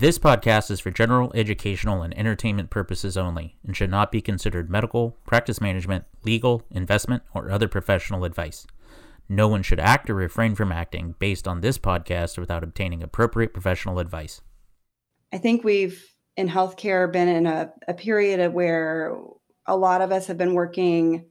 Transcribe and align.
This 0.00 0.18
podcast 0.18 0.70
is 0.70 0.80
for 0.80 0.90
general 0.90 1.30
educational 1.34 2.00
and 2.00 2.16
entertainment 2.16 2.70
purposes 2.70 3.18
only 3.18 3.58
and 3.66 3.76
should 3.76 3.90
not 3.90 4.10
be 4.10 4.22
considered 4.22 4.70
medical, 4.70 5.18
practice 5.26 5.60
management, 5.60 6.06
legal, 6.24 6.62
investment, 6.70 7.22
or 7.34 7.50
other 7.50 7.68
professional 7.68 8.24
advice. 8.24 8.66
No 9.28 9.46
one 9.46 9.62
should 9.62 9.78
act 9.78 10.08
or 10.08 10.14
refrain 10.14 10.54
from 10.54 10.72
acting 10.72 11.16
based 11.18 11.46
on 11.46 11.60
this 11.60 11.76
podcast 11.76 12.38
without 12.38 12.64
obtaining 12.64 13.02
appropriate 13.02 13.52
professional 13.52 13.98
advice. 13.98 14.40
I 15.34 15.36
think 15.36 15.64
we've 15.64 16.02
in 16.34 16.48
healthcare 16.48 17.12
been 17.12 17.28
in 17.28 17.46
a, 17.46 17.70
a 17.86 17.92
period 17.92 18.54
where 18.54 19.18
a 19.66 19.76
lot 19.76 20.00
of 20.00 20.12
us 20.12 20.26
have 20.28 20.38
been 20.38 20.54
working 20.54 21.26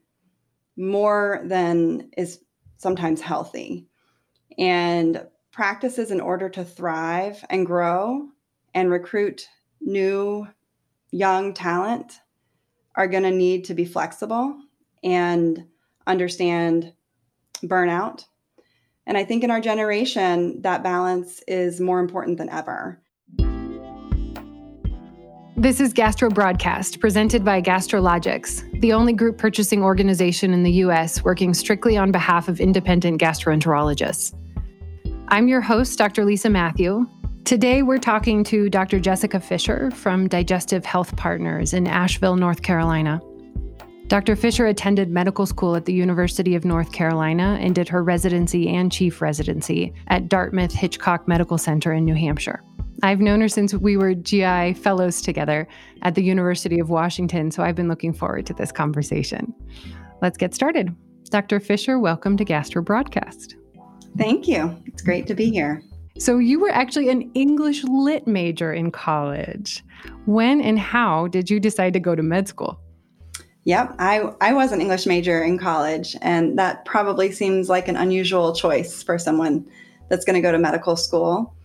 more 0.77 1.41
than 1.43 2.11
is 2.15 2.37
sometimes 2.77 3.19
healthy. 3.19 3.87
And 4.59 5.25
practices 5.51 6.11
in 6.11 6.21
order 6.21 6.49
to 6.49 6.63
thrive 6.63 7.43
and 7.49 7.65
grow 7.65 8.29
and 8.73 8.91
recruit 8.91 9.47
new 9.81 10.47
young 11.11 11.53
talent 11.53 12.19
are 12.95 13.07
going 13.07 13.23
to 13.23 13.31
need 13.31 13.65
to 13.65 13.73
be 13.73 13.85
flexible 13.85 14.59
and 15.03 15.65
understand 16.05 16.93
burnout. 17.63 18.25
And 19.05 19.17
I 19.17 19.25
think 19.25 19.43
in 19.43 19.51
our 19.51 19.61
generation, 19.61 20.61
that 20.61 20.83
balance 20.83 21.41
is 21.47 21.79
more 21.79 21.99
important 21.99 22.37
than 22.37 22.49
ever. 22.49 23.01
This 25.57 25.81
is 25.81 25.91
Gastro 25.91 26.29
Broadcast, 26.29 27.01
presented 27.01 27.43
by 27.43 27.61
Gastrologics, 27.61 28.79
the 28.79 28.93
only 28.93 29.11
group 29.11 29.37
purchasing 29.37 29.83
organization 29.83 30.53
in 30.53 30.63
the 30.63 30.71
U.S. 30.73 31.23
working 31.23 31.53
strictly 31.53 31.97
on 31.97 32.11
behalf 32.11 32.47
of 32.47 32.61
independent 32.61 33.19
gastroenterologists. 33.19 34.33
I'm 35.27 35.47
your 35.49 35.59
host, 35.59 35.97
Dr. 35.97 36.23
Lisa 36.23 36.49
Matthew. 36.49 37.05
Today, 37.45 37.81
we're 37.81 37.97
talking 37.97 38.43
to 38.45 38.69
Dr. 38.69 38.99
Jessica 38.99 39.39
Fisher 39.39 39.89
from 39.91 40.27
Digestive 40.27 40.85
Health 40.85 41.15
Partners 41.15 41.73
in 41.73 41.87
Asheville, 41.87 42.35
North 42.35 42.61
Carolina. 42.61 43.19
Dr. 44.07 44.35
Fisher 44.35 44.67
attended 44.67 45.09
medical 45.09 45.45
school 45.45 45.75
at 45.75 45.85
the 45.85 45.93
University 45.93 46.55
of 46.55 46.65
North 46.65 46.91
Carolina 46.91 47.57
and 47.59 47.73
did 47.73 47.89
her 47.89 48.03
residency 48.03 48.67
and 48.69 48.91
chief 48.91 49.21
residency 49.21 49.93
at 50.07 50.29
Dartmouth 50.29 50.73
Hitchcock 50.73 51.27
Medical 51.27 51.57
Center 51.57 51.93
in 51.93 52.05
New 52.05 52.15
Hampshire. 52.15 52.63
I've 53.01 53.19
known 53.19 53.41
her 53.41 53.47
since 53.47 53.73
we 53.73 53.97
were 53.97 54.13
GI 54.13 54.73
fellows 54.73 55.21
together 55.21 55.67
at 56.01 56.15
the 56.15 56.23
University 56.23 56.79
of 56.79 56.89
Washington, 56.89 57.49
so 57.49 57.63
I've 57.63 57.75
been 57.75 57.87
looking 57.87 58.13
forward 58.13 58.45
to 58.47 58.53
this 58.53 58.71
conversation. 58.71 59.53
Let's 60.21 60.37
get 60.37 60.53
started. 60.53 60.95
Dr. 61.29 61.59
Fisher, 61.59 61.97
welcome 61.99 62.37
to 62.37 62.43
Gastro 62.43 62.81
Broadcast. 62.81 63.55
Thank 64.17 64.47
you. 64.47 64.75
It's 64.85 65.01
great 65.01 65.27
to 65.27 65.35
be 65.35 65.49
here. 65.49 65.83
So, 66.19 66.37
you 66.37 66.59
were 66.59 66.69
actually 66.69 67.09
an 67.09 67.31
English 67.33 67.83
lit 67.85 68.27
major 68.27 68.73
in 68.73 68.91
college. 68.91 69.83
When 70.25 70.59
and 70.59 70.77
how 70.77 71.27
did 71.27 71.49
you 71.49 71.59
decide 71.61 71.93
to 71.93 71.99
go 71.99 72.13
to 72.13 72.21
med 72.21 72.47
school? 72.47 72.79
Yep, 73.63 73.95
I, 73.99 74.33
I 74.41 74.53
was 74.53 74.71
an 74.71 74.81
English 74.81 75.05
major 75.05 75.41
in 75.41 75.57
college, 75.57 76.17
and 76.21 76.57
that 76.59 76.83
probably 76.85 77.31
seems 77.31 77.69
like 77.69 77.87
an 77.87 77.95
unusual 77.95 78.53
choice 78.53 79.01
for 79.01 79.17
someone 79.17 79.65
that's 80.09 80.25
going 80.25 80.35
to 80.35 80.41
go 80.41 80.51
to 80.51 80.57
medical 80.57 80.95
school. 80.95 81.55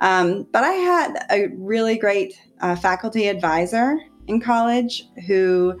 Um, 0.00 0.46
but 0.52 0.62
I 0.62 0.72
had 0.72 1.26
a 1.30 1.48
really 1.56 1.96
great 1.96 2.38
uh, 2.60 2.76
faculty 2.76 3.28
advisor 3.28 3.98
in 4.28 4.40
college 4.40 5.08
who 5.26 5.78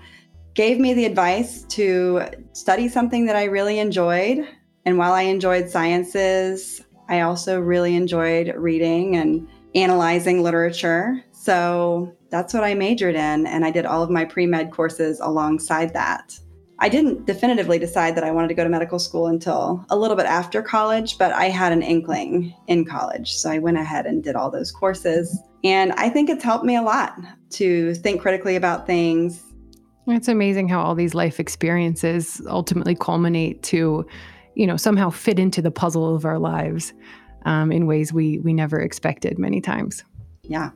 gave 0.54 0.80
me 0.80 0.94
the 0.94 1.04
advice 1.04 1.62
to 1.64 2.22
study 2.54 2.88
something 2.88 3.26
that 3.26 3.36
I 3.36 3.44
really 3.44 3.78
enjoyed. 3.78 4.48
And 4.84 4.98
while 4.98 5.12
I 5.12 5.22
enjoyed 5.22 5.68
sciences, 5.68 6.80
I 7.08 7.20
also 7.20 7.60
really 7.60 7.94
enjoyed 7.94 8.54
reading 8.56 9.16
and 9.16 9.48
analyzing 9.74 10.42
literature. 10.42 11.22
So 11.32 12.14
that's 12.30 12.52
what 12.52 12.64
I 12.64 12.74
majored 12.74 13.14
in. 13.14 13.46
And 13.46 13.64
I 13.64 13.70
did 13.70 13.86
all 13.86 14.02
of 14.02 14.10
my 14.10 14.24
pre 14.24 14.46
med 14.46 14.70
courses 14.72 15.20
alongside 15.20 15.92
that. 15.94 16.38
I 16.78 16.90
didn't 16.90 17.24
definitively 17.24 17.78
decide 17.78 18.14
that 18.16 18.24
I 18.24 18.30
wanted 18.30 18.48
to 18.48 18.54
go 18.54 18.62
to 18.62 18.68
medical 18.68 18.98
school 18.98 19.28
until 19.28 19.84
a 19.88 19.96
little 19.96 20.16
bit 20.16 20.26
after 20.26 20.60
college, 20.60 21.16
but 21.16 21.32
I 21.32 21.46
had 21.46 21.72
an 21.72 21.82
inkling 21.82 22.54
in 22.66 22.84
college. 22.84 23.32
So 23.34 23.50
I 23.50 23.58
went 23.58 23.78
ahead 23.78 24.04
and 24.04 24.22
did 24.22 24.36
all 24.36 24.50
those 24.50 24.70
courses. 24.70 25.38
And 25.64 25.92
I 25.92 26.10
think 26.10 26.28
it's 26.28 26.44
helped 26.44 26.66
me 26.66 26.76
a 26.76 26.82
lot 26.82 27.18
to 27.50 27.94
think 27.94 28.20
critically 28.20 28.56
about 28.56 28.86
things. 28.86 29.42
It's 30.06 30.28
amazing 30.28 30.68
how 30.68 30.82
all 30.82 30.94
these 30.94 31.14
life 31.14 31.40
experiences 31.40 32.42
ultimately 32.46 32.94
culminate 32.94 33.62
to, 33.64 34.06
you 34.56 34.66
know, 34.66 34.76
somehow 34.76 35.10
fit 35.10 35.38
into 35.38 35.62
the 35.62 35.70
puzzle 35.70 36.14
of 36.14 36.24
our 36.24 36.38
lives 36.38 36.92
um, 37.44 37.70
in 37.70 37.86
ways 37.86 38.12
we 38.12 38.38
we 38.40 38.52
never 38.52 38.80
expected 38.80 39.38
many 39.38 39.60
times. 39.60 40.04
Yeah. 40.42 40.70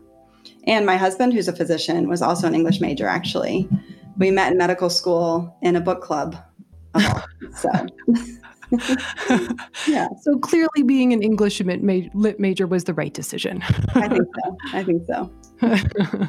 And 0.66 0.86
my 0.86 0.96
husband, 0.96 1.32
who's 1.32 1.48
a 1.48 1.52
physician, 1.52 2.08
was 2.08 2.22
also 2.22 2.46
an 2.46 2.54
English 2.54 2.80
major, 2.80 3.06
actually 3.06 3.68
we 4.20 4.30
met 4.30 4.52
in 4.52 4.58
medical 4.58 4.91
school 4.91 5.56
in 5.62 5.74
a 5.74 5.80
book 5.80 6.02
club. 6.02 6.36
so. 7.56 7.70
yeah. 9.88 10.06
So 10.20 10.38
clearly, 10.38 10.82
being 10.84 11.12
an 11.12 11.22
English 11.22 11.60
lit 11.60 12.38
major 12.38 12.66
was 12.66 12.84
the 12.84 12.94
right 12.94 13.12
decision. 13.12 13.62
I 13.94 14.08
think 14.08 14.28
so. 14.44 14.56
I 14.72 14.84
think 14.84 15.02
so. 15.06 15.32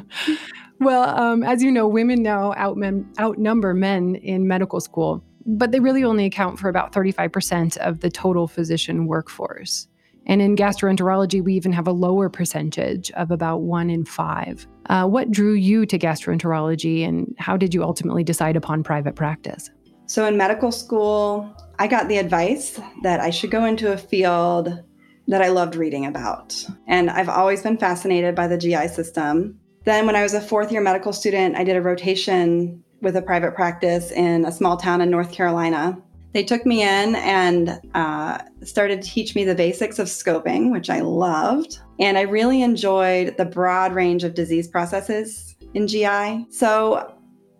well, 0.80 1.08
um, 1.18 1.42
as 1.44 1.62
you 1.62 1.70
know, 1.70 1.86
women 1.86 2.22
now 2.22 2.52
outnumber 2.54 3.74
men 3.74 4.16
in 4.16 4.48
medical 4.48 4.80
school, 4.80 5.22
but 5.46 5.72
they 5.72 5.80
really 5.80 6.04
only 6.04 6.24
account 6.24 6.58
for 6.58 6.68
about 6.68 6.92
35% 6.92 7.76
of 7.78 8.00
the 8.00 8.10
total 8.10 8.46
physician 8.46 9.06
workforce. 9.06 9.88
And 10.26 10.40
in 10.40 10.56
gastroenterology, 10.56 11.42
we 11.42 11.54
even 11.54 11.72
have 11.72 11.86
a 11.86 11.92
lower 11.92 12.28
percentage 12.28 13.10
of 13.12 13.30
about 13.30 13.62
one 13.62 13.90
in 13.90 14.04
five. 14.04 14.66
Uh, 14.86 15.06
what 15.06 15.30
drew 15.30 15.54
you 15.54 15.84
to 15.86 15.98
gastroenterology 15.98 17.06
and 17.06 17.34
how 17.38 17.56
did 17.56 17.74
you 17.74 17.82
ultimately 17.82 18.22
decide 18.22 18.56
upon 18.56 18.84
private 18.84 19.16
practice? 19.16 19.70
So, 20.06 20.26
in 20.26 20.36
medical 20.36 20.70
school, 20.70 21.50
I 21.78 21.86
got 21.86 22.08
the 22.08 22.18
advice 22.18 22.78
that 23.02 23.20
I 23.20 23.30
should 23.30 23.50
go 23.50 23.64
into 23.64 23.92
a 23.92 23.96
field 23.96 24.82
that 25.28 25.42
I 25.42 25.48
loved 25.48 25.76
reading 25.76 26.06
about. 26.06 26.54
And 26.86 27.08
I've 27.08 27.28
always 27.28 27.62
been 27.62 27.78
fascinated 27.78 28.34
by 28.34 28.46
the 28.48 28.58
GI 28.58 28.88
system. 28.88 29.58
Then, 29.84 30.06
when 30.06 30.16
I 30.16 30.22
was 30.22 30.34
a 30.34 30.40
fourth 30.40 30.70
year 30.70 30.80
medical 30.80 31.12
student, 31.12 31.56
I 31.56 31.64
did 31.64 31.76
a 31.76 31.82
rotation 31.82 32.82
with 33.02 33.16
a 33.16 33.22
private 33.22 33.54
practice 33.54 34.10
in 34.10 34.46
a 34.46 34.52
small 34.52 34.76
town 34.76 35.00
in 35.00 35.10
North 35.10 35.32
Carolina 35.32 36.00
they 36.32 36.42
took 36.42 36.64
me 36.64 36.82
in 36.82 37.14
and 37.16 37.80
uh, 37.94 38.38
started 38.64 39.02
to 39.02 39.08
teach 39.08 39.34
me 39.34 39.44
the 39.44 39.54
basics 39.54 39.98
of 39.98 40.06
scoping, 40.06 40.72
which 40.72 40.88
I 40.88 41.00
loved. 41.00 41.78
And 41.98 42.16
I 42.16 42.22
really 42.22 42.62
enjoyed 42.62 43.36
the 43.36 43.44
broad 43.44 43.92
range 43.92 44.24
of 44.24 44.34
disease 44.34 44.66
processes 44.66 45.56
in 45.74 45.86
GI. 45.86 46.46
So 46.50 47.14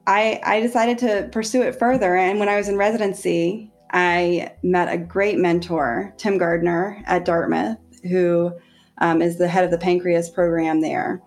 I, 0.07 0.41
I 0.45 0.61
decided 0.61 0.99
to 0.99 1.29
pursue 1.33 1.63
it 1.63 1.79
further. 1.79 2.17
And 2.17 2.39
when 2.39 2.49
I 2.49 2.57
was 2.57 2.69
in 2.69 2.77
residency, 2.77 3.71
I 3.93 4.55
met 4.63 4.93
a 4.93 4.97
great 4.97 5.39
mentor, 5.39 6.15
Tim 6.17 6.39
Gardner 6.39 7.03
at 7.07 7.27
Dartmouth, 7.27 7.79
who 8.05 8.53
um, 8.99 9.21
is 9.21 9.37
the 9.37 9.49
head 9.49 9.65
of 9.65 9.71
the 9.71 9.79
pancreas 9.79 10.31
program 10.31 10.81
there, 10.81 11.23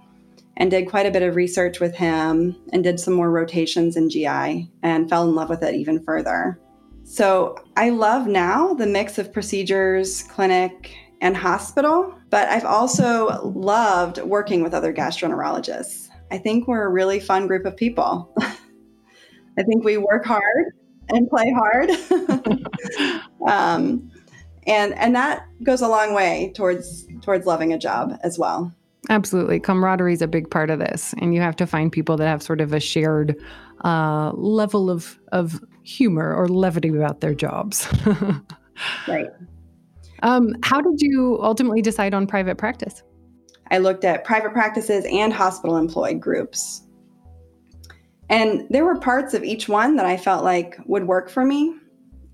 and 0.58 0.72
did 0.72 0.90
quite 0.90 1.06
a 1.06 1.12
bit 1.12 1.24
of 1.24 1.36
research 1.36 1.80
with 1.80 1.96
him 1.96 2.56
and 2.72 2.84
did 2.84 3.00
some 3.00 3.14
more 3.14 3.32
rotations 3.32 3.98
in 3.98 4.10
GI 4.10 4.72
and 4.84 5.10
fell 5.10 5.28
in 5.28 5.36
love 5.36 5.50
with 5.50 5.64
it 5.64 5.76
even 5.76 6.04
further. 6.04 6.60
So 7.04 7.56
I 7.78 7.90
love 7.90 8.28
now 8.28 8.74
the 8.74 8.88
mix 8.88 9.18
of 9.18 9.32
procedures, 9.32 10.24
clinic, 10.24 10.96
and 11.22 11.38
hospital, 11.38 12.16
but 12.30 12.50
I've 12.50 12.66
also 12.66 13.52
loved 13.56 14.22
working 14.22 14.64
with 14.64 14.74
other 14.74 14.94
gastroenterologists. 14.94 16.10
I 16.32 16.38
think 16.38 16.68
we're 16.68 16.86
a 16.86 16.90
really 16.90 17.20
fun 17.20 17.48
group 17.48 17.66
of 17.66 17.78
people. 17.78 18.34
I 19.58 19.64
think 19.64 19.84
we 19.84 19.98
work 19.98 20.26
hard 20.26 20.74
and 21.10 21.30
play 21.30 21.54
hard. 21.56 21.90
um, 23.48 24.12
and 24.68 24.94
and 24.96 25.16
that 25.16 25.46
goes 25.64 25.82
a 25.82 25.88
long 25.88 26.14
way 26.14 26.52
towards 26.56 27.08
towards 27.22 27.46
loving 27.46 27.72
a 27.74 27.78
job 27.78 28.18
as 28.24 28.40
well. 28.40 28.74
Absolutely. 29.10 29.60
Camaraderie 29.60 30.14
is 30.14 30.22
a 30.22 30.28
big 30.28 30.50
part 30.50 30.70
of 30.70 30.80
this. 30.80 31.14
And 31.20 31.34
you 31.34 31.42
have 31.42 31.56
to 31.58 31.68
find 31.68 31.92
people 31.92 32.18
that 32.18 32.28
have 32.28 32.42
sort 32.42 32.62
of 32.62 32.74
a 32.74 32.80
shared 32.80 33.36
uh, 33.84 34.32
level 34.34 34.90
of, 34.90 35.20
of 35.32 35.64
humor 35.84 36.34
or 36.34 36.48
levity 36.48 36.90
about 36.90 37.22
their 37.22 37.34
jobs. 37.34 37.88
right. 39.08 39.28
Um, 40.24 40.56
how 40.64 40.82
did 40.82 41.02
you 41.02 41.40
ultimately 41.42 41.82
decide 41.82 42.14
on 42.14 42.26
private 42.26 42.58
practice? 42.58 43.04
I 43.72 43.78
looked 43.80 44.06
at 44.06 44.24
private 44.24 44.54
practices 44.54 45.06
and 45.12 45.34
hospital 45.34 45.78
employed 45.78 46.20
groups. 46.20 46.84
And 48.30 48.68
there 48.70 48.86
were 48.86 48.96
parts 48.96 49.34
of 49.34 49.44
each 49.44 49.70
one 49.70 49.96
that 49.98 50.06
I 50.06 50.18
felt 50.18 50.44
like 50.44 50.78
would 50.86 51.08
work 51.08 51.30
for 51.30 51.46
me, 51.46 51.76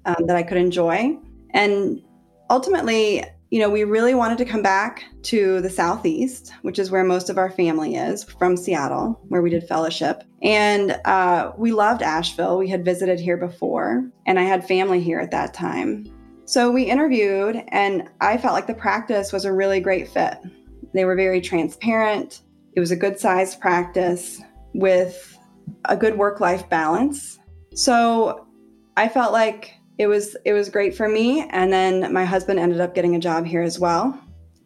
um, 0.05 0.25
that 0.27 0.37
I 0.37 0.43
could 0.43 0.57
enjoy. 0.57 1.17
And 1.51 2.01
ultimately, 2.49 3.25
you 3.51 3.59
know, 3.59 3.69
we 3.69 3.83
really 3.83 4.15
wanted 4.15 4.37
to 4.37 4.45
come 4.45 4.61
back 4.61 5.03
to 5.23 5.59
the 5.59 5.69
Southeast, 5.69 6.53
which 6.61 6.79
is 6.79 6.89
where 6.89 7.03
most 7.03 7.29
of 7.29 7.37
our 7.37 7.51
family 7.51 7.95
is 7.95 8.23
from 8.23 8.55
Seattle, 8.55 9.19
where 9.27 9.41
we 9.41 9.49
did 9.49 9.67
fellowship. 9.67 10.23
And 10.41 10.97
uh, 11.03 11.51
we 11.57 11.73
loved 11.73 12.01
Asheville. 12.01 12.57
We 12.57 12.69
had 12.69 12.85
visited 12.85 13.19
here 13.19 13.35
before, 13.35 14.09
and 14.25 14.39
I 14.39 14.43
had 14.43 14.65
family 14.65 15.01
here 15.01 15.19
at 15.19 15.31
that 15.31 15.53
time. 15.53 16.05
So 16.45 16.71
we 16.71 16.83
interviewed, 16.83 17.61
and 17.67 18.09
I 18.21 18.37
felt 18.37 18.53
like 18.53 18.67
the 18.67 18.73
practice 18.73 19.33
was 19.33 19.43
a 19.43 19.51
really 19.51 19.81
great 19.81 20.07
fit. 20.07 20.37
They 20.93 21.03
were 21.03 21.17
very 21.17 21.41
transparent. 21.41 22.43
It 22.77 22.79
was 22.79 22.91
a 22.91 22.95
good 22.95 23.19
sized 23.19 23.59
practice 23.59 24.41
with 24.73 25.37
a 25.85 25.97
good 25.97 26.17
work 26.17 26.39
life 26.39 26.69
balance. 26.69 27.37
So 27.75 28.47
I 28.95 29.09
felt 29.09 29.33
like 29.33 29.73
it 29.97 30.07
was 30.07 30.35
it 30.45 30.53
was 30.53 30.69
great 30.69 30.95
for 30.95 31.07
me 31.07 31.47
and 31.49 31.71
then 31.71 32.11
my 32.13 32.25
husband 32.25 32.59
ended 32.59 32.79
up 32.81 32.95
getting 32.95 33.15
a 33.15 33.19
job 33.19 33.45
here 33.45 33.61
as 33.61 33.79
well 33.79 34.19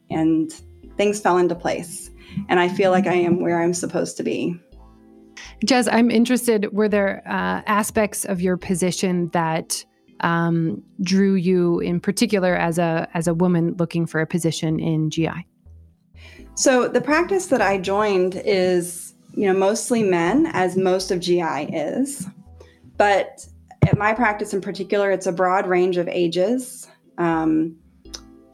and 0.10 0.52
things 0.98 1.20
fell 1.20 1.38
into 1.38 1.56
place 1.56 2.12
and 2.50 2.60
I 2.60 2.70
feel 2.70 2.92
like 2.92 3.08
I 3.08 3.14
am 3.14 3.42
where 3.42 3.62
I'm 3.62 3.74
supposed 3.74 4.18
to 4.18 4.24
be. 4.24 4.60
Jess, 5.64 5.88
I'm 5.88 6.12
interested. 6.12 6.74
Were 6.74 6.90
there 6.90 7.24
uh, 7.26 7.62
aspects 7.66 8.26
of 8.26 8.42
your 8.42 8.58
position 8.58 9.30
that 9.30 9.86
um, 10.22 10.84
drew 11.02 11.36
you, 11.36 11.80
in 11.80 12.00
particular, 12.00 12.56
as 12.56 12.78
a 12.78 13.08
as 13.14 13.28
a 13.28 13.34
woman 13.34 13.76
looking 13.78 14.06
for 14.06 14.22
a 14.22 14.28
position 14.28 14.80
in 14.80 15.10
GI? 15.10 15.48
So 16.56 16.88
the 16.88 17.02
practice 17.02 17.48
that 17.48 17.62
I 17.62 17.78
joined 17.78 18.42
is, 18.46 19.14
you 19.34 19.46
know, 19.46 19.58
mostly 19.58 20.04
men, 20.04 20.48
as 20.54 20.78
most 20.78 21.12
of 21.12 21.20
GI 21.20 21.42
is, 21.74 22.28
but 22.98 23.46
at 23.86 23.98
my 23.98 24.14
practice 24.14 24.54
in 24.54 24.62
particular, 24.62 25.12
it's 25.12 25.28
a 25.28 25.32
broad 25.32 25.68
range 25.68 25.98
of 25.98 26.08
ages. 26.08 26.88
Um, 27.18 27.78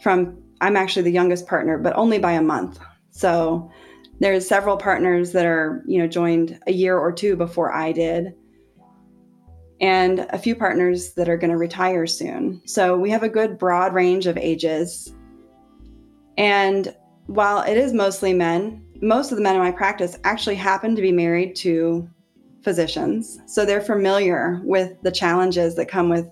from 0.02 0.42
I'm 0.62 0.76
actually 0.76 1.04
the 1.04 1.12
youngest 1.12 1.48
partner, 1.48 1.78
but 1.78 1.96
only 1.96 2.20
by 2.20 2.34
a 2.34 2.42
month. 2.42 2.80
So 3.10 3.72
there's 4.20 4.48
several 4.48 4.78
partners 4.78 5.32
that 5.32 5.46
are, 5.46 5.84
you 5.88 6.00
know, 6.00 6.08
joined 6.08 6.60
a 6.68 6.72
year 6.72 6.98
or 6.98 7.12
two 7.12 7.36
before 7.36 7.74
I 7.74 7.92
did. 7.92 8.34
And 9.80 10.28
a 10.30 10.38
few 10.38 10.56
partners 10.56 11.14
that 11.14 11.28
are 11.28 11.38
going 11.38 11.50
to 11.50 11.58
retire 11.58 12.06
soon. 12.06 12.62
So 12.66 12.96
we 12.96 13.10
have 13.10 13.24
a 13.24 13.30
good 13.30 13.58
broad 13.58 13.96
range 13.96 14.28
of 14.28 14.38
ages. 14.38 15.12
And 16.38 16.96
while 17.26 17.62
it 17.64 17.78
is 17.78 17.94
mostly 17.94 18.34
men, 18.34 18.86
most 19.02 19.32
of 19.32 19.38
the 19.38 19.44
men 19.44 19.56
in 19.56 19.62
my 19.62 19.72
practice 19.72 20.20
actually 20.24 20.56
happen 20.56 20.96
to 20.96 21.02
be 21.02 21.12
married 21.12 21.56
to 21.58 22.08
physicians. 22.64 23.40
So 23.48 23.66
they're 23.66 23.82
familiar 23.82 24.62
with 24.64 25.02
the 25.02 25.12
challenges 25.12 25.76
that 25.76 25.88
come 25.88 26.10
with 26.10 26.30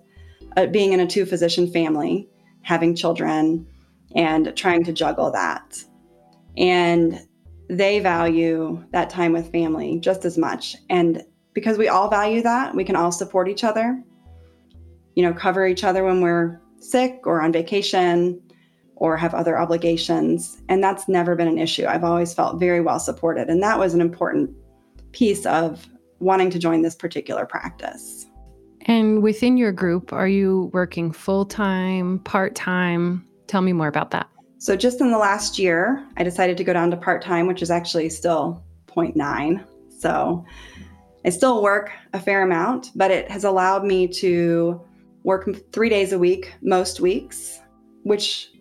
uh, 0.57 0.67
being 0.67 0.93
in 0.93 0.99
a 0.99 1.07
two 1.07 1.25
physician 1.25 1.71
family, 1.71 2.29
having 2.61 2.95
children, 2.95 3.67
and 4.15 4.55
trying 4.55 4.83
to 4.83 4.93
juggle 4.93 5.31
that. 5.31 5.83
And 6.57 7.27
they 7.69 7.99
value 7.99 8.83
that 8.91 9.09
time 9.09 9.31
with 9.31 9.51
family 9.51 9.99
just 9.99 10.25
as 10.25 10.37
much. 10.37 10.75
And 10.89 11.23
because 11.53 11.77
we 11.77 11.87
all 11.87 12.09
value 12.09 12.41
that, 12.41 12.75
we 12.75 12.83
can 12.83 12.95
all 12.95 13.11
support 13.11 13.47
each 13.47 13.63
other, 13.63 14.01
you 15.15 15.23
know, 15.23 15.33
cover 15.33 15.67
each 15.67 15.83
other 15.83 16.03
when 16.03 16.21
we're 16.21 16.61
sick 16.79 17.21
or 17.25 17.41
on 17.41 17.51
vacation 17.51 18.41
or 18.95 19.15
have 19.17 19.33
other 19.33 19.57
obligations. 19.57 20.61
And 20.67 20.83
that's 20.83 21.07
never 21.07 21.35
been 21.35 21.47
an 21.47 21.59
issue. 21.59 21.85
I've 21.85 22.03
always 22.03 22.33
felt 22.33 22.59
very 22.59 22.81
well 22.81 22.99
supported. 22.99 23.49
And 23.49 23.61
that 23.63 23.77
was 23.79 23.93
an 23.93 24.01
important 24.01 24.51
piece 25.11 25.45
of 25.45 25.87
wanting 26.19 26.49
to 26.51 26.59
join 26.59 26.81
this 26.81 26.95
particular 26.95 27.45
practice. 27.45 28.25
And 28.81 29.21
within 29.21 29.57
your 29.57 29.71
group, 29.71 30.13
are 30.13 30.27
you 30.27 30.69
working 30.73 31.11
full 31.11 31.45
time, 31.45 32.19
part 32.19 32.55
time? 32.55 33.25
Tell 33.47 33.61
me 33.61 33.73
more 33.73 33.87
about 33.87 34.11
that. 34.11 34.29
So, 34.57 34.75
just 34.75 34.99
in 34.99 35.11
the 35.11 35.17
last 35.17 35.57
year, 35.57 36.05
I 36.17 36.23
decided 36.23 36.57
to 36.57 36.63
go 36.63 36.73
down 36.73 36.91
to 36.91 36.97
part 36.97 37.21
time, 37.21 37.47
which 37.47 37.61
is 37.61 37.71
actually 37.71 38.09
still 38.09 38.63
0.9. 38.87 39.65
So, 39.97 40.45
I 41.25 41.29
still 41.29 41.61
work 41.61 41.91
a 42.13 42.19
fair 42.19 42.43
amount, 42.43 42.91
but 42.95 43.11
it 43.11 43.29
has 43.29 43.43
allowed 43.43 43.83
me 43.83 44.07
to 44.07 44.81
work 45.23 45.49
three 45.71 45.89
days 45.89 46.13
a 46.13 46.19
week 46.19 46.53
most 46.61 46.99
weeks, 46.99 47.59
which 48.03 48.51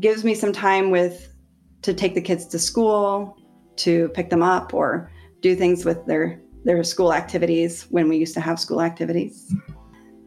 gives 0.00 0.24
me 0.24 0.34
some 0.34 0.52
time 0.52 0.90
with 0.90 1.34
to 1.82 1.92
take 1.92 2.14
the 2.14 2.20
kids 2.20 2.46
to 2.46 2.58
school, 2.58 3.36
to 3.76 4.08
pick 4.10 4.30
them 4.30 4.42
up, 4.42 4.72
or 4.72 5.10
do 5.40 5.54
things 5.54 5.84
with 5.84 6.06
their 6.06 6.40
their 6.64 6.82
school 6.82 7.12
activities 7.12 7.86
when 7.90 8.08
we 8.08 8.16
used 8.16 8.34
to 8.34 8.40
have 8.40 8.58
school 8.58 8.80
activities. 8.80 9.54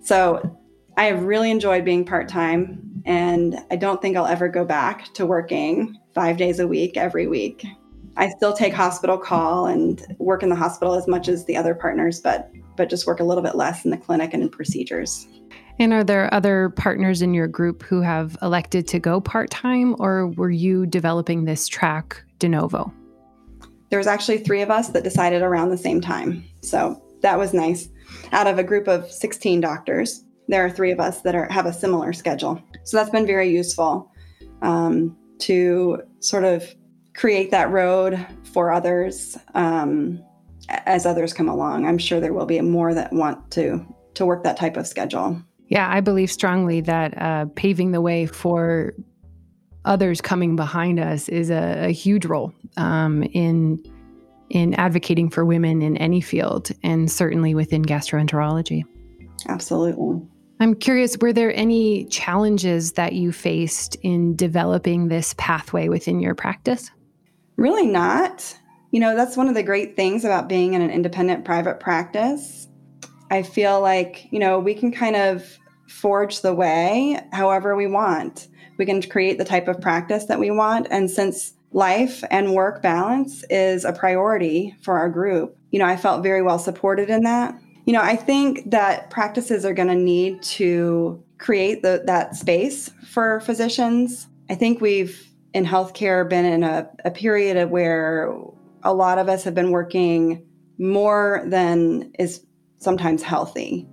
So 0.02 0.58
I 0.98 1.06
have 1.06 1.24
really 1.24 1.52
enjoyed 1.52 1.84
being 1.84 2.06
part 2.06 2.28
time, 2.28 3.02
and 3.06 3.58
I 3.70 3.76
don't 3.76 4.02
think 4.02 4.16
I'll 4.18 4.26
ever 4.26 4.48
go 4.48 4.66
back 4.66 5.14
to 5.16 5.26
working 5.26 5.98
five 6.14 6.38
days 6.38 6.60
a 6.60 6.68
week 6.68 6.98
every 6.98 7.28
week. 7.28 7.66
I 8.16 8.30
still 8.30 8.54
take 8.54 8.74
hospital 8.74 9.18
call 9.18 9.68
and 9.68 10.16
work 10.18 10.42
in 10.42 10.50
the 10.50 10.56
hospital 10.56 10.96
as 10.96 11.08
much 11.08 11.28
as 11.28 11.46
the 11.46 11.56
other 11.56 11.76
partners, 11.76 12.20
but 12.20 12.52
but 12.76 12.90
just 12.90 13.08
work 13.08 13.20
a 13.20 13.24
little 13.24 13.44
bit 13.44 13.56
less 13.56 13.86
in 13.86 13.92
the 13.92 13.98
clinic 13.98 14.34
and 14.34 14.44
in 14.44 14.50
procedures. 14.50 15.28
And 15.80 15.94
are 15.94 16.04
there 16.04 16.34
other 16.34 16.70
partners 16.70 17.22
in 17.22 17.34
your 17.34 17.48
group 17.48 17.84
who 17.84 18.02
have 18.02 18.38
elected 18.42 18.88
to 18.90 19.00
go 19.00 19.20
part 19.20 19.50
time, 19.50 19.96
or 20.00 20.28
were 20.28 20.50
you 20.50 20.86
developing 20.86 21.46
this 21.46 21.68
track 21.68 22.24
de 22.40 22.50
novo? 22.50 22.92
There 23.90 24.00
was 24.00 24.08
actually 24.08 24.40
three 24.40 24.62
of 24.62 24.70
us 24.70 24.90
that 24.90 25.04
decided 25.04 25.42
around 25.42 25.70
the 25.70 25.78
same 25.78 26.02
time. 26.02 26.44
So 26.62 27.02
that 27.22 27.38
was 27.38 27.54
nice. 27.54 27.90
Out 28.32 28.48
of 28.48 28.60
a 28.60 28.64
group 28.64 28.88
of 28.88 29.12
16 29.12 29.62
doctors, 29.62 30.24
there 30.48 30.66
are 30.66 30.70
three 30.70 30.92
of 30.92 31.00
us 31.00 31.22
that 31.22 31.36
are, 31.36 31.48
have 31.52 31.66
a 31.66 31.74
similar 31.74 32.14
schedule. 32.14 32.62
So 32.84 32.98
that's 32.98 33.10
been 33.10 33.26
very 33.26 33.50
useful 33.50 34.12
um, 34.62 35.16
to 35.40 36.02
sort 36.20 36.44
of 36.44 36.64
create 37.16 37.52
that 37.52 37.70
road 37.72 38.26
for 38.54 38.72
others 38.72 39.38
um, 39.56 40.24
as 40.70 41.06
others 41.06 41.34
come 41.34 41.50
along. 41.50 41.86
I'm 41.86 41.98
sure 41.98 42.20
there 42.20 42.34
will 42.34 42.46
be 42.46 42.60
more 42.62 42.94
that 42.94 43.12
want 43.14 43.52
to 43.52 43.86
to 44.14 44.26
work 44.26 44.44
that 44.44 44.58
type 44.58 44.78
of 44.78 44.88
schedule. 44.88 45.40
Yeah, 45.68 45.88
I 45.92 46.02
believe 46.02 46.32
strongly 46.32 46.82
that 46.82 47.16
uh, 47.22 47.46
paving 47.56 47.92
the 47.92 48.02
way 48.02 48.26
for 48.26 48.94
others 49.88 50.22
coming 50.22 50.56
behind 50.56 51.00
us 51.00 51.30
is 51.30 51.50
a, 51.50 51.88
a 51.88 51.92
huge 51.92 52.26
role 52.26 52.54
um, 52.78 53.24
in 53.24 53.82
in 54.50 54.74
advocating 54.76 55.30
for 55.30 55.44
women 55.44 55.82
in 55.82 55.98
any 55.98 56.22
field, 56.22 56.70
and 56.84 57.12
certainly 57.12 57.54
within 57.54 57.84
gastroenterology. 57.84 58.84
Absolutely. 59.50 60.22
I'm 60.60 60.74
curious, 60.74 61.18
were 61.18 61.34
there 61.34 61.54
any 61.54 62.06
challenges 62.06 62.94
that 62.94 63.14
you 63.14 63.32
faced 63.32 63.96
in 64.04 64.36
developing 64.36 65.10
this 65.10 65.36
pathway 65.38 65.90
within 65.90 66.20
your 66.20 66.34
practice? 66.34 66.90
Really 67.58 67.86
not. 67.86 68.58
You 68.92 69.02
know, 69.02 69.16
that's 69.16 69.36
one 69.36 69.50
of 69.50 69.54
the 69.54 69.64
great 69.64 69.96
things 69.96 70.24
about 70.24 70.48
being 70.48 70.74
in 70.74 70.82
an 70.82 70.92
independent 70.92 71.44
private 71.44 71.80
practice. 71.80 72.70
I 73.30 73.44
feel 73.44 73.82
like, 73.82 74.28
you 74.32 74.40
know, 74.40 74.60
we 74.60 74.74
can 74.74 74.92
kind 74.92 75.18
of 75.18 75.58
forge 75.90 76.42
the 76.42 76.54
way 76.56 77.20
however 77.34 77.76
we 77.76 77.88
want 77.88 78.48
we 78.78 78.86
can 78.86 79.02
create 79.02 79.38
the 79.38 79.46
type 79.46 79.68
of 79.68 79.82
practice 79.82 80.26
that 80.26 80.40
we 80.40 80.52
want. 80.52 80.88
And 80.92 81.10
since 81.10 81.54
life 81.72 82.24
and 82.32 82.54
work 82.54 82.82
balance 82.82 83.44
is 83.50 83.86
a 83.86 83.94
priority 83.94 84.76
for 84.82 84.98
our 84.98 85.10
group, 85.10 85.58
you 85.72 85.80
know, 85.80 85.86
I 85.86 85.98
felt 85.98 86.24
very 86.24 86.42
well 86.42 86.60
supported 86.60 87.10
in 87.10 87.24
that. 87.24 87.60
You 87.86 87.94
know, 87.94 88.02
I 88.02 88.16
think 88.16 88.70
that 88.72 89.10
practices 89.10 89.66
are 89.66 89.74
going 89.74 89.88
to 89.88 89.96
need 89.96 90.42
to 90.44 91.24
create 91.38 91.82
the, 91.84 92.04
that 92.06 92.36
space 92.36 92.90
for 93.06 93.40
physicians. 93.42 94.28
I 94.50 94.56
think 94.56 94.82
we've 94.82 95.28
in 95.54 95.66
healthcare 95.66 96.28
been 96.30 96.46
in 96.46 96.64
a, 96.64 96.90
a 97.06 97.12
period 97.12 97.58
of 97.58 97.70
where 97.70 98.34
a 98.84 98.94
lot 98.94 99.18
of 99.18 99.30
us 99.30 99.44
have 99.44 99.56
been 99.56 99.72
working 99.72 100.46
more 100.78 101.44
than 101.46 102.12
is 102.20 102.46
sometimes 102.80 103.24
healthy. 103.24 103.88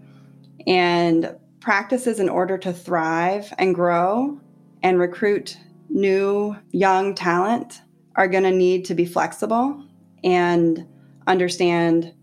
And 0.66 1.36
practices, 1.60 2.20
in 2.20 2.28
order 2.28 2.58
to 2.58 2.72
thrive 2.72 3.52
and 3.58 3.74
grow, 3.74 4.38
and 4.84 5.00
recruit 5.00 5.58
new 5.88 6.54
young 6.70 7.14
talent 7.14 7.80
are 8.14 8.28
going 8.28 8.44
to 8.44 8.52
need 8.52 8.84
to 8.84 8.94
be 8.94 9.06
flexible 9.06 9.82
and 10.22 10.86
understand 11.26 12.14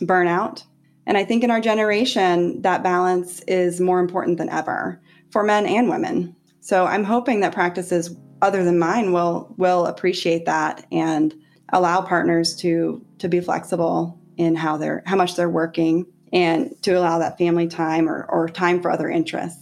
burnout. 0.00 0.64
And 1.06 1.16
I 1.16 1.24
think 1.24 1.42
in 1.44 1.50
our 1.50 1.60
generation, 1.60 2.60
that 2.62 2.82
balance 2.82 3.40
is 3.42 3.80
more 3.80 4.00
important 4.00 4.36
than 4.36 4.50
ever 4.50 5.00
for 5.30 5.42
men 5.42 5.64
and 5.64 5.88
women. 5.88 6.36
So 6.60 6.84
I'm 6.84 7.04
hoping 7.04 7.40
that 7.40 7.54
practices 7.54 8.14
other 8.42 8.64
than 8.64 8.78
mine 8.78 9.12
will 9.12 9.54
will 9.56 9.86
appreciate 9.86 10.44
that 10.46 10.84
and 10.90 11.32
allow 11.72 12.02
partners 12.02 12.56
to 12.56 13.04
to 13.18 13.28
be 13.28 13.40
flexible 13.40 14.18
in 14.36 14.56
how 14.56 14.76
they're 14.76 15.02
how 15.06 15.16
much 15.16 15.36
they're 15.36 15.48
working 15.48 16.06
and 16.32 16.74
to 16.82 16.92
allow 16.92 17.18
that 17.18 17.38
family 17.38 17.68
time 17.68 18.08
or, 18.08 18.24
or 18.24 18.48
time 18.48 18.80
for 18.80 18.90
other 18.90 19.08
interests. 19.08 19.61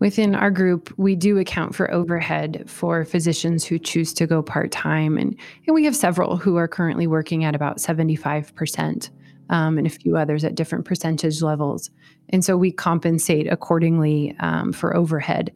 Within 0.00 0.34
our 0.34 0.50
group, 0.50 0.92
we 0.96 1.14
do 1.14 1.38
account 1.38 1.74
for 1.74 1.92
overhead 1.92 2.64
for 2.66 3.04
physicians 3.04 3.64
who 3.64 3.78
choose 3.78 4.14
to 4.14 4.26
go 4.26 4.42
part 4.42 4.72
time. 4.72 5.18
And, 5.18 5.36
and 5.66 5.74
we 5.74 5.84
have 5.84 5.94
several 5.94 6.38
who 6.38 6.56
are 6.56 6.66
currently 6.66 7.06
working 7.06 7.44
at 7.44 7.54
about 7.54 7.76
75%, 7.76 9.10
um, 9.50 9.76
and 9.76 9.86
a 9.86 9.90
few 9.90 10.16
others 10.16 10.42
at 10.42 10.54
different 10.54 10.86
percentage 10.86 11.42
levels. 11.42 11.90
And 12.30 12.42
so 12.42 12.56
we 12.56 12.72
compensate 12.72 13.46
accordingly 13.52 14.34
um, 14.40 14.72
for 14.72 14.96
overhead, 14.96 15.52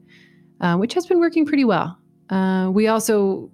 uh, 0.60 0.76
which 0.76 0.92
has 0.92 1.06
been 1.06 1.20
working 1.20 1.46
pretty 1.46 1.64
well. 1.64 1.98
Uh, 2.28 2.70
we 2.70 2.86
also 2.86 3.50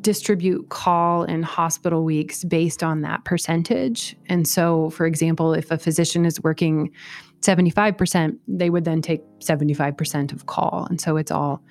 distribute 0.00 0.68
call 0.68 1.22
and 1.22 1.44
hospital 1.44 2.04
weeks 2.04 2.44
based 2.44 2.82
on 2.82 3.00
that 3.02 3.24
percentage. 3.24 4.16
And 4.28 4.46
so, 4.46 4.90
for 4.90 5.06
example, 5.06 5.52
if 5.54 5.70
a 5.70 5.78
physician 5.78 6.24
is 6.24 6.40
working 6.42 6.92
75%, 7.40 8.36
they 8.46 8.70
would 8.70 8.84
then 8.84 9.02
take 9.02 9.22
75% 9.40 10.32
of 10.32 10.46
call. 10.46 10.86
And 10.90 11.00
so 11.00 11.16
it's 11.16 11.30
all 11.30 11.62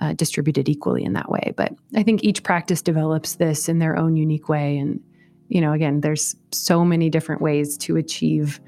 uh, 0.00 0.12
distributed 0.14 0.68
equally 0.68 1.04
in 1.04 1.12
that 1.12 1.30
way. 1.30 1.52
But 1.56 1.72
I 1.94 2.02
think 2.02 2.24
each 2.24 2.42
practice 2.42 2.82
develops 2.82 3.36
this 3.36 3.68
in 3.68 3.78
their 3.78 3.96
own 3.96 4.16
unique 4.16 4.48
way. 4.48 4.76
And, 4.76 5.00
you 5.48 5.60
know, 5.60 5.72
again, 5.72 6.00
there's 6.00 6.34
so 6.52 6.84
many 6.84 7.10
different 7.10 7.40
ways 7.40 7.78
to 7.78 7.96
achieve 7.96 8.60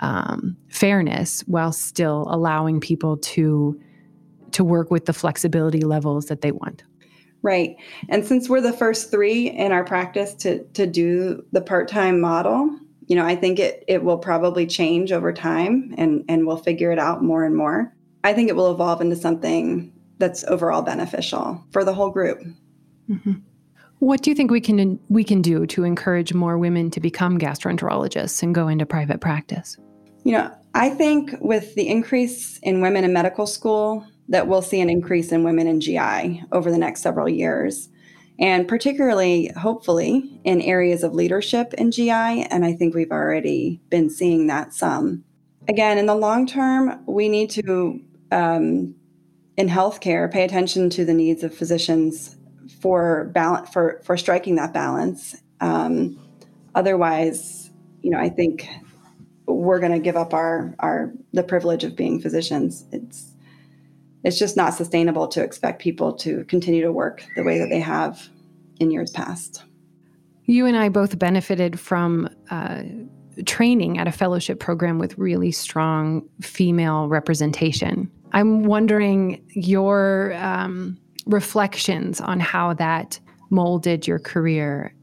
um, 0.00 0.56
fairness 0.68 1.42
while 1.42 1.72
still 1.72 2.26
allowing 2.28 2.80
people 2.80 3.16
to 3.18 3.80
to 4.50 4.62
work 4.62 4.88
with 4.88 5.06
the 5.06 5.12
flexibility 5.12 5.80
levels 5.80 6.26
that 6.26 6.40
they 6.40 6.52
want. 6.52 6.84
Right. 7.42 7.76
And 8.08 8.24
since 8.24 8.48
we're 8.48 8.60
the 8.60 8.72
first 8.72 9.10
three 9.10 9.50
in 9.50 9.72
our 9.72 9.84
practice 9.84 10.34
to 10.36 10.64
to 10.64 10.86
do 10.86 11.44
the 11.52 11.60
part-time 11.60 12.20
model, 12.20 12.78
you 13.06 13.16
know, 13.16 13.24
I 13.24 13.36
think 13.36 13.58
it 13.58 13.84
it 13.88 14.02
will 14.02 14.18
probably 14.18 14.66
change 14.66 15.12
over 15.12 15.32
time 15.32 15.94
and 15.98 16.24
and 16.28 16.46
we'll 16.46 16.56
figure 16.56 16.92
it 16.92 16.98
out 16.98 17.22
more 17.22 17.44
and 17.44 17.56
more. 17.56 17.94
I 18.22 18.32
think 18.32 18.48
it 18.48 18.56
will 18.56 18.70
evolve 18.70 19.00
into 19.00 19.16
something 19.16 19.92
that's 20.18 20.44
overall 20.44 20.82
beneficial 20.82 21.62
for 21.70 21.84
the 21.84 21.92
whole 21.92 22.10
group. 22.10 22.42
Mm-hmm. 23.10 23.34
What 23.98 24.22
do 24.22 24.30
you 24.30 24.34
think 24.34 24.50
we 24.50 24.60
can 24.60 24.98
we 25.08 25.24
can 25.24 25.42
do 25.42 25.66
to 25.66 25.84
encourage 25.84 26.34
more 26.34 26.58
women 26.58 26.90
to 26.90 27.00
become 27.00 27.38
gastroenterologists 27.38 28.42
and 28.42 28.54
go 28.54 28.68
into 28.68 28.86
private 28.86 29.20
practice? 29.20 29.76
You 30.24 30.32
know, 30.32 30.54
I 30.74 30.90
think 30.90 31.34
with 31.40 31.74
the 31.74 31.88
increase 31.88 32.58
in 32.62 32.80
women 32.80 33.04
in 33.04 33.12
medical 33.12 33.46
school, 33.46 34.06
that 34.28 34.48
we'll 34.48 34.62
see 34.62 34.80
an 34.80 34.88
increase 34.88 35.32
in 35.32 35.44
women 35.44 35.66
in 35.66 35.80
GI 35.80 36.44
over 36.52 36.70
the 36.70 36.78
next 36.78 37.02
several 37.02 37.28
years. 37.28 37.88
And 38.38 38.66
particularly, 38.66 39.52
hopefully, 39.56 40.40
in 40.44 40.60
areas 40.60 41.04
of 41.04 41.14
leadership 41.14 41.72
in 41.74 41.92
GI. 41.92 42.10
And 42.10 42.64
I 42.64 42.72
think 42.72 42.94
we've 42.94 43.12
already 43.12 43.80
been 43.90 44.10
seeing 44.10 44.48
that 44.48 44.74
some. 44.74 45.24
Again, 45.68 45.98
in 45.98 46.06
the 46.06 46.16
long 46.16 46.46
term, 46.46 47.04
we 47.06 47.28
need 47.28 47.50
to, 47.50 48.00
um, 48.32 48.94
in 49.56 49.68
healthcare, 49.68 50.30
pay 50.30 50.44
attention 50.44 50.90
to 50.90 51.04
the 51.04 51.14
needs 51.14 51.44
of 51.44 51.54
physicians 51.54 52.36
for 52.80 53.30
balance 53.32 53.70
for 53.70 54.00
for 54.04 54.16
striking 54.16 54.56
that 54.56 54.74
balance. 54.74 55.40
Um, 55.60 56.18
otherwise, 56.74 57.70
you 58.02 58.10
know, 58.10 58.18
I 58.18 58.28
think 58.28 58.68
we're 59.46 59.78
going 59.78 59.92
to 59.92 59.98
give 59.98 60.16
up 60.16 60.34
our 60.34 60.74
our 60.80 61.12
the 61.32 61.42
privilege 61.42 61.84
of 61.84 61.96
being 61.96 62.20
physicians. 62.20 62.84
It's 62.92 63.33
it's 64.24 64.38
just 64.38 64.56
not 64.56 64.74
sustainable 64.74 65.28
to 65.28 65.42
expect 65.42 65.80
people 65.80 66.12
to 66.14 66.44
continue 66.44 66.82
to 66.82 66.90
work 66.90 67.24
the 67.36 67.44
way 67.44 67.58
that 67.58 67.68
they 67.68 67.80
have 67.80 68.28
in 68.80 68.90
years 68.90 69.10
past. 69.10 69.62
You 70.46 70.66
and 70.66 70.76
I 70.76 70.88
both 70.88 71.18
benefited 71.18 71.78
from 71.78 72.28
uh, 72.50 72.82
training 73.46 73.98
at 73.98 74.08
a 74.08 74.12
fellowship 74.12 74.60
program 74.60 74.98
with 74.98 75.16
really 75.18 75.52
strong 75.52 76.26
female 76.40 77.08
representation. 77.08 78.10
I'm 78.32 78.64
wondering 78.64 79.44
your 79.50 80.34
um, 80.34 80.98
reflections 81.26 82.20
on 82.20 82.40
how 82.40 82.74
that 82.74 83.20
molded 83.50 84.06
your 84.06 84.18
career. 84.18 84.94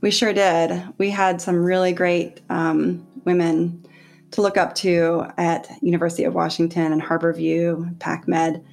We 0.00 0.10
sure 0.10 0.32
did. 0.32 0.82
We 0.98 1.10
had 1.10 1.40
some 1.40 1.62
really 1.62 1.92
great 1.92 2.40
um, 2.48 3.06
women 3.24 3.86
to 4.32 4.42
look 4.42 4.56
up 4.56 4.74
to 4.76 5.26
at 5.36 5.68
University 5.82 6.24
of 6.24 6.34
Washington 6.34 6.92
and 6.92 7.02
Harborview, 7.02 7.94
PacMed, 7.96 8.64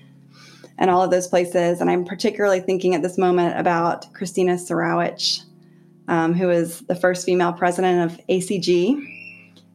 and 0.78 0.90
all 0.90 1.02
of 1.02 1.12
those 1.12 1.28
places. 1.28 1.82
And 1.82 1.90
I'm 1.90 2.06
particularly 2.06 2.60
thinking 2.60 2.94
at 2.94 3.02
this 3.02 3.18
moment 3.18 3.60
about 3.60 4.12
Christina 4.14 4.54
Surawicz, 4.54 5.46
um, 6.08 6.34
who 6.34 6.50
is 6.50 6.82
the 6.82 6.96
first 6.96 7.26
female 7.26 7.54
president 7.54 8.12
of 8.12 8.20
ACG, 8.28 9.16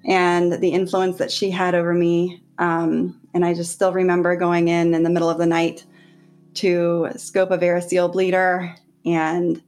and 0.05 0.53
the 0.53 0.71
influence 0.71 1.17
that 1.19 1.31
she 1.31 1.51
had 1.51 1.75
over 1.75 1.95
me. 1.95 2.43
Um, 2.59 3.21
and 3.35 3.45
I 3.45 3.55
just 3.55 3.73
still 3.73 3.93
remember 3.93 4.37
going 4.37 4.69
in 4.69 4.95
in 4.95 5.03
the 5.03 5.11
middle 5.11 5.31
of 5.31 5.39
the 5.39 5.47
night 5.47 5.85
to 6.55 7.09
scope 7.17 7.51
a 7.51 7.59
variceal 7.59 8.13
bleeder, 8.13 8.75
and 9.05 9.63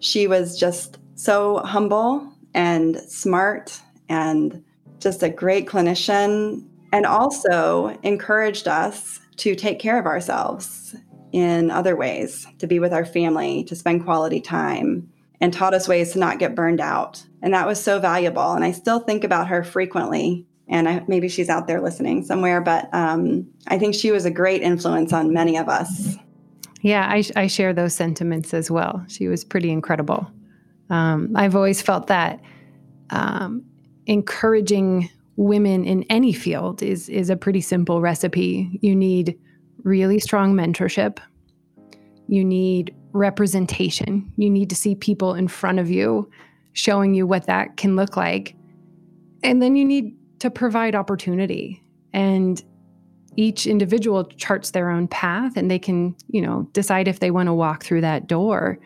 she 0.00 0.26
was 0.26 0.58
just 0.58 0.98
so 1.14 1.58
humble 1.58 2.32
and 2.54 2.96
smart 2.96 3.80
and 4.08 4.64
just 4.98 5.22
a 5.22 5.28
great 5.28 5.66
clinician 5.66 6.66
and 6.92 7.06
also 7.06 7.98
encouraged 8.02 8.68
us 8.68 9.20
to 9.36 9.54
take 9.54 9.78
care 9.78 9.98
of 9.98 10.06
ourselves 10.06 10.94
in 11.32 11.70
other 11.70 11.96
ways, 11.96 12.46
to 12.58 12.66
be 12.66 12.78
with 12.78 12.92
our 12.92 13.04
family, 13.04 13.64
to 13.64 13.74
spend 13.74 14.04
quality 14.04 14.40
time, 14.40 15.10
and 15.40 15.52
taught 15.52 15.74
us 15.74 15.88
ways 15.88 16.12
to 16.12 16.18
not 16.20 16.38
get 16.38 16.54
burned 16.54 16.80
out. 16.80 17.24
And 17.42 17.52
that 17.52 17.66
was 17.66 17.82
so 17.82 17.98
valuable. 17.98 18.52
And 18.52 18.64
I 18.64 18.70
still 18.70 19.00
think 19.00 19.24
about 19.24 19.48
her 19.48 19.64
frequently. 19.64 20.46
And 20.68 20.88
I, 20.88 21.02
maybe 21.08 21.28
she's 21.28 21.48
out 21.48 21.66
there 21.66 21.82
listening 21.82 22.24
somewhere, 22.24 22.60
but 22.60 22.88
um, 22.94 23.46
I 23.66 23.78
think 23.78 23.94
she 23.94 24.12
was 24.12 24.24
a 24.24 24.30
great 24.30 24.62
influence 24.62 25.12
on 25.12 25.32
many 25.32 25.58
of 25.58 25.68
us. 25.68 26.16
Yeah, 26.80 27.08
I, 27.10 27.24
I 27.34 27.46
share 27.48 27.72
those 27.72 27.94
sentiments 27.94 28.54
as 28.54 28.70
well. 28.70 29.04
She 29.08 29.26
was 29.26 29.44
pretty 29.44 29.70
incredible. 29.70 30.30
Um, 30.88 31.32
I've 31.34 31.56
always 31.56 31.82
felt 31.82 32.06
that 32.06 32.40
um, 33.10 33.64
encouraging 34.06 35.10
women 35.36 35.84
in 35.84 36.04
any 36.04 36.32
field 36.32 36.82
is 36.82 37.08
is 37.08 37.30
a 37.30 37.36
pretty 37.36 37.60
simple 37.60 38.00
recipe. 38.00 38.78
You 38.82 38.94
need 38.94 39.38
really 39.82 40.18
strong 40.18 40.54
mentorship. 40.54 41.18
You 42.28 42.44
need 42.44 42.94
representation. 43.12 44.32
You 44.36 44.50
need 44.50 44.70
to 44.70 44.76
see 44.76 44.94
people 44.94 45.34
in 45.34 45.48
front 45.48 45.78
of 45.78 45.90
you 45.90 46.28
showing 46.72 47.14
you 47.14 47.26
what 47.26 47.46
that 47.46 47.76
can 47.76 47.96
look 47.96 48.16
like. 48.16 48.56
And 49.42 49.62
then 49.62 49.76
you 49.76 49.84
need 49.84 50.16
to 50.40 50.50
provide 50.50 50.94
opportunity. 50.94 51.82
And 52.12 52.62
each 53.36 53.66
individual 53.66 54.24
charts 54.24 54.70
their 54.70 54.90
own 54.90 55.08
path 55.08 55.56
and 55.56 55.70
they 55.70 55.78
can, 55.78 56.16
you 56.28 56.40
know, 56.40 56.68
decide 56.72 57.08
if 57.08 57.20
they 57.20 57.30
want 57.30 57.48
to 57.48 57.54
walk 57.54 57.84
through 57.84 58.00
that 58.00 58.26
door. 58.26 58.78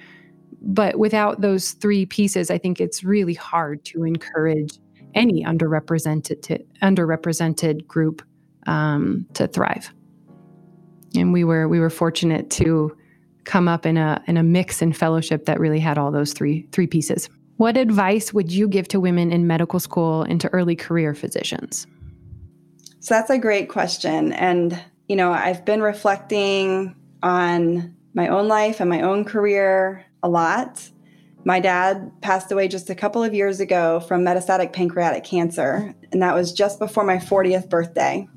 But 0.61 0.99
without 0.99 1.41
those 1.41 1.73
three 1.73 2.07
pieces, 2.07 2.51
I 2.51 2.59
think 2.59 2.81
it's 2.81 3.05
really 3.05 3.35
hard 3.35 3.85
to 3.87 4.05
encourage 4.05 4.79
any 5.15 5.45
underrepresented 5.45 6.65
underrepresented 6.83 7.87
group 7.87 8.23
um, 8.67 9.27
to 9.35 9.47
thrive. 9.47 9.93
And 11.15 11.33
we 11.33 11.45
were 11.45 11.69
we 11.69 11.81
were 11.81 11.91
fortunate 11.91 12.50
to 12.50 12.97
come 13.45 13.69
up 13.69 13.87
in 13.87 13.97
a 13.97 14.23
in 14.27 14.37
a 14.37 14.43
mix 14.43 14.83
and 14.83 14.97
fellowship 14.97 15.47
that 15.47 15.59
really 15.59 15.81
had 15.81 15.99
all 15.99 16.11
those 16.11 16.33
three 16.33 16.69
three 16.73 16.87
pieces. 16.87 17.29
What 17.57 17.77
advice 17.77 18.33
would 18.33 18.53
you 18.53 18.69
give 18.69 18.87
to 18.88 19.00
women 19.00 19.33
in 19.33 19.49
medical 19.49 19.81
school 19.81 20.23
and 20.23 20.41
to 20.41 20.49
early 20.50 20.77
career 20.77 21.12
physicians? 21.15 21.88
So 23.00 23.15
that's 23.15 23.31
a 23.31 23.38
great 23.38 23.69
question. 23.69 24.33
And, 24.33 24.81
you 25.09 25.17
know, 25.17 25.33
I've 25.33 25.65
been 25.65 25.83
reflecting 25.83 26.95
on 27.23 27.97
my 28.15 28.29
own 28.29 28.47
life 28.47 28.81
and 28.81 28.88
my 28.88 29.00
own 29.00 29.25
career 29.25 30.05
a 30.23 30.29
lot. 30.29 30.88
My 31.49 31.61
dad 31.61 32.12
passed 32.21 32.52
away 32.52 32.69
just 32.69 32.90
a 32.90 32.95
couple 32.95 33.25
of 33.25 33.33
years 33.33 33.59
ago 33.59 34.00
from 34.00 34.23
metastatic 34.23 34.75
pancreatic 34.75 35.25
cancer, 35.25 35.95
and 36.12 36.21
that 36.21 36.35
was 36.35 36.52
just 36.52 36.78
before 36.78 37.05
my 37.05 37.17
40th 37.17 37.71
birthday. 37.71 38.28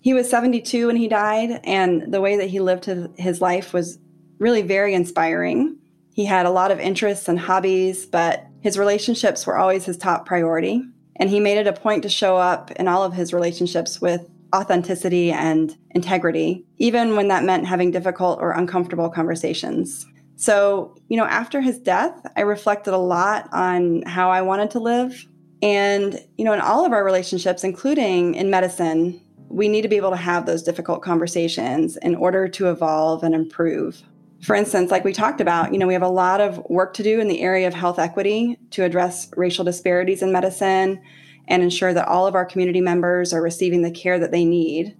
He 0.00 0.14
was 0.14 0.30
72 0.30 0.86
when 0.86 0.96
he 0.96 1.06
died, 1.06 1.60
and 1.64 2.10
the 2.14 2.22
way 2.22 2.34
that 2.38 2.48
he 2.48 2.60
lived 2.60 2.86
his 3.18 3.42
life 3.42 3.74
was 3.74 3.98
really 4.38 4.62
very 4.62 4.94
inspiring. 4.94 5.76
He 6.14 6.24
had 6.24 6.46
a 6.46 6.50
lot 6.50 6.70
of 6.70 6.80
interests 6.80 7.28
and 7.28 7.38
hobbies, 7.38 8.06
but 8.06 8.46
his 8.62 8.78
relationships 8.78 9.46
were 9.46 9.58
always 9.58 9.84
his 9.84 9.98
top 9.98 10.24
priority. 10.24 10.82
And 11.16 11.28
he 11.28 11.40
made 11.40 11.58
it 11.58 11.66
a 11.66 11.74
point 11.74 12.04
to 12.04 12.08
show 12.08 12.38
up 12.38 12.70
in 12.70 12.88
all 12.88 13.04
of 13.04 13.12
his 13.12 13.34
relationships 13.34 14.00
with 14.00 14.30
authenticity 14.54 15.30
and 15.30 15.76
integrity, 15.90 16.64
even 16.78 17.16
when 17.16 17.28
that 17.28 17.44
meant 17.44 17.66
having 17.66 17.90
difficult 17.90 18.40
or 18.40 18.52
uncomfortable 18.52 19.10
conversations. 19.10 20.06
So, 20.36 20.94
you 21.08 21.16
know, 21.16 21.24
after 21.24 21.60
his 21.60 21.78
death, 21.78 22.26
I 22.36 22.42
reflected 22.42 22.92
a 22.92 22.98
lot 22.98 23.48
on 23.52 24.02
how 24.02 24.30
I 24.30 24.42
wanted 24.42 24.70
to 24.72 24.80
live. 24.80 25.26
And, 25.62 26.20
you 26.36 26.44
know, 26.44 26.52
in 26.52 26.60
all 26.60 26.84
of 26.84 26.92
our 26.92 27.02
relationships, 27.02 27.64
including 27.64 28.34
in 28.34 28.50
medicine, 28.50 29.20
we 29.48 29.68
need 29.68 29.82
to 29.82 29.88
be 29.88 29.96
able 29.96 30.10
to 30.10 30.16
have 30.16 30.44
those 30.44 30.62
difficult 30.62 31.02
conversations 31.02 31.96
in 31.98 32.14
order 32.14 32.48
to 32.48 32.68
evolve 32.68 33.22
and 33.22 33.34
improve. 33.34 34.02
For 34.42 34.54
instance, 34.54 34.90
like 34.90 35.04
we 35.04 35.14
talked 35.14 35.40
about, 35.40 35.72
you 35.72 35.78
know, 35.78 35.86
we 35.86 35.94
have 35.94 36.02
a 36.02 36.08
lot 36.08 36.42
of 36.42 36.58
work 36.68 36.92
to 36.94 37.02
do 37.02 37.20
in 37.20 37.28
the 37.28 37.40
area 37.40 37.66
of 37.66 37.72
health 37.72 37.98
equity 37.98 38.58
to 38.72 38.84
address 38.84 39.30
racial 39.36 39.64
disparities 39.64 40.20
in 40.20 40.30
medicine 40.30 41.00
and 41.48 41.62
ensure 41.62 41.94
that 41.94 42.08
all 42.08 42.26
of 42.26 42.34
our 42.34 42.44
community 42.44 42.80
members 42.80 43.32
are 43.32 43.40
receiving 43.40 43.82
the 43.82 43.90
care 43.90 44.18
that 44.18 44.32
they 44.32 44.44
need. 44.44 44.96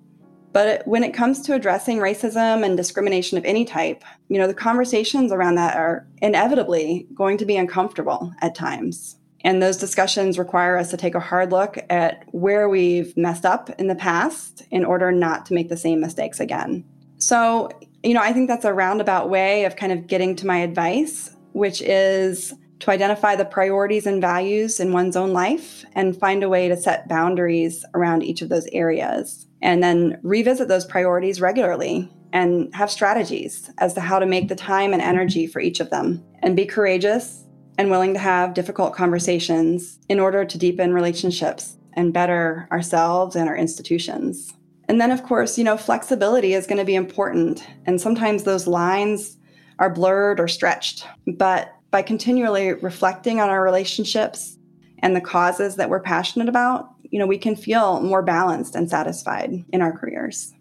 But 0.56 0.88
when 0.88 1.04
it 1.04 1.12
comes 1.12 1.42
to 1.42 1.52
addressing 1.52 1.98
racism 1.98 2.64
and 2.64 2.78
discrimination 2.78 3.36
of 3.36 3.44
any 3.44 3.66
type, 3.66 4.02
you 4.28 4.38
know, 4.38 4.46
the 4.46 4.54
conversations 4.54 5.30
around 5.30 5.56
that 5.56 5.76
are 5.76 6.06
inevitably 6.22 7.06
going 7.14 7.36
to 7.36 7.44
be 7.44 7.58
uncomfortable 7.58 8.32
at 8.40 8.54
times. 8.54 9.16
And 9.42 9.62
those 9.62 9.76
discussions 9.76 10.38
require 10.38 10.78
us 10.78 10.90
to 10.92 10.96
take 10.96 11.14
a 11.14 11.20
hard 11.20 11.52
look 11.52 11.76
at 11.90 12.24
where 12.30 12.70
we've 12.70 13.14
messed 13.18 13.44
up 13.44 13.68
in 13.78 13.88
the 13.88 13.94
past 13.94 14.62
in 14.70 14.82
order 14.82 15.12
not 15.12 15.44
to 15.44 15.52
make 15.52 15.68
the 15.68 15.76
same 15.76 16.00
mistakes 16.00 16.40
again. 16.40 16.86
So, 17.18 17.68
you 18.02 18.14
know, 18.14 18.22
I 18.22 18.32
think 18.32 18.48
that's 18.48 18.64
a 18.64 18.72
roundabout 18.72 19.28
way 19.28 19.66
of 19.66 19.76
kind 19.76 19.92
of 19.92 20.06
getting 20.06 20.34
to 20.36 20.46
my 20.46 20.60
advice, 20.60 21.36
which 21.52 21.82
is 21.82 22.54
to 22.80 22.90
identify 22.90 23.34
the 23.34 23.44
priorities 23.44 24.06
and 24.06 24.20
values 24.20 24.80
in 24.80 24.92
one's 24.92 25.16
own 25.16 25.32
life 25.32 25.84
and 25.94 26.16
find 26.16 26.42
a 26.42 26.48
way 26.48 26.68
to 26.68 26.76
set 26.76 27.08
boundaries 27.08 27.84
around 27.94 28.22
each 28.22 28.42
of 28.42 28.48
those 28.48 28.66
areas 28.72 29.46
and 29.62 29.82
then 29.82 30.18
revisit 30.22 30.68
those 30.68 30.84
priorities 30.84 31.40
regularly 31.40 32.10
and 32.32 32.74
have 32.74 32.90
strategies 32.90 33.70
as 33.78 33.94
to 33.94 34.00
how 34.00 34.18
to 34.18 34.26
make 34.26 34.48
the 34.48 34.54
time 34.54 34.92
and 34.92 35.00
energy 35.00 35.46
for 35.46 35.60
each 35.60 35.80
of 35.80 35.90
them 35.90 36.22
and 36.42 36.54
be 36.54 36.66
courageous 36.66 37.44
and 37.78 37.90
willing 37.90 38.12
to 38.12 38.20
have 38.20 38.54
difficult 38.54 38.94
conversations 38.94 39.98
in 40.08 40.20
order 40.20 40.44
to 40.44 40.58
deepen 40.58 40.92
relationships 40.92 41.76
and 41.94 42.12
better 42.12 42.68
ourselves 42.70 43.36
and 43.36 43.48
our 43.48 43.56
institutions. 43.56 44.52
And 44.88 45.00
then, 45.00 45.10
of 45.10 45.22
course, 45.22 45.58
you 45.58 45.64
know, 45.64 45.76
flexibility 45.76 46.54
is 46.54 46.66
going 46.66 46.78
to 46.78 46.84
be 46.84 46.94
important. 46.94 47.66
And 47.86 48.00
sometimes 48.00 48.44
those 48.44 48.66
lines 48.66 49.36
are 49.78 49.90
blurred 49.90 50.38
or 50.38 50.48
stretched. 50.48 51.06
But 51.26 51.75
by 51.90 52.02
continually 52.02 52.74
reflecting 52.74 53.40
on 53.40 53.48
our 53.48 53.62
relationships 53.62 54.58
and 55.00 55.14
the 55.14 55.20
causes 55.20 55.76
that 55.76 55.88
we're 55.88 56.00
passionate 56.00 56.48
about, 56.48 56.88
you 57.10 57.18
know, 57.18 57.26
we 57.26 57.38
can 57.38 57.56
feel 57.56 58.00
more 58.00 58.22
balanced 58.22 58.74
and 58.74 58.90
satisfied 58.90 59.64
in 59.72 59.82
our 59.82 59.96
careers. 59.96 60.52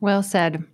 Well 0.00 0.22
said. 0.22 0.64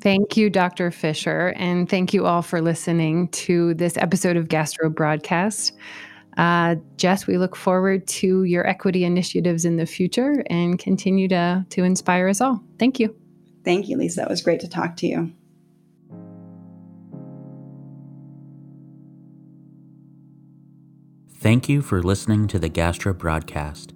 Thank 0.00 0.36
you, 0.36 0.50
Dr. 0.50 0.90
Fisher, 0.90 1.54
and 1.56 1.88
thank 1.88 2.12
you 2.12 2.26
all 2.26 2.42
for 2.42 2.60
listening 2.60 3.28
to 3.28 3.74
this 3.74 3.96
episode 3.96 4.36
of 4.36 4.48
Gastro 4.48 4.90
Broadcast. 4.90 5.72
Uh, 6.36 6.76
Jess, 6.96 7.26
we 7.26 7.38
look 7.38 7.56
forward 7.56 8.06
to 8.06 8.44
your 8.44 8.66
equity 8.66 9.04
initiatives 9.04 9.64
in 9.64 9.76
the 9.76 9.86
future 9.86 10.44
and 10.50 10.78
continue 10.78 11.28
to, 11.28 11.64
to 11.70 11.82
inspire 11.82 12.28
us 12.28 12.40
all. 12.40 12.62
Thank 12.78 13.00
you. 13.00 13.14
Thank 13.64 13.88
you, 13.88 13.96
Lisa. 13.96 14.22
It 14.22 14.28
was 14.28 14.42
great 14.42 14.60
to 14.60 14.68
talk 14.68 14.96
to 14.98 15.06
you. 15.06 15.32
Thank 21.38 21.68
you 21.68 21.82
for 21.82 22.02
listening 22.02 22.48
to 22.48 22.58
the 22.58 22.68
Gastro 22.68 23.12
Broadcast. 23.12 23.92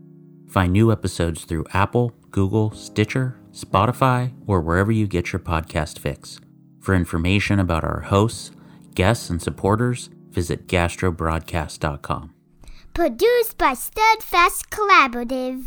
Find 0.46 0.72
new 0.72 0.92
episodes 0.92 1.44
through 1.44 1.64
Apple, 1.72 2.12
Google, 2.30 2.70
Stitcher, 2.72 3.40
Spotify, 3.52 4.32
or 4.46 4.60
wherever 4.60 4.92
you 4.92 5.06
get 5.06 5.32
your 5.32 5.40
podcast 5.40 5.98
fix. 5.98 6.38
For 6.80 6.94
information 6.94 7.58
about 7.58 7.82
our 7.82 8.00
hosts, 8.00 8.50
guests, 8.94 9.30
and 9.30 9.40
supporters, 9.40 10.10
visit 10.30 10.66
gastrobroadcast.com. 10.66 12.34
Produced 12.92 13.56
by 13.56 13.74
Steadfast 13.74 14.70
Collaborative. 14.70 15.66